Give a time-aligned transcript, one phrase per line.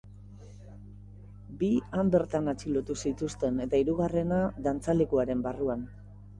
[1.59, 5.89] Bi han bertan atxilotu zituzten, eta hirugarrena, dantzalekuaren barruan.